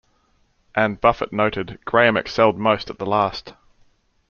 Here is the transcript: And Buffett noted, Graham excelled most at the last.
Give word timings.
And 0.73 0.99
Buffett 0.99 1.31
noted, 1.31 1.77
Graham 1.85 2.17
excelled 2.17 2.57
most 2.57 2.89
at 2.89 2.97
the 2.97 3.05
last. 3.05 3.53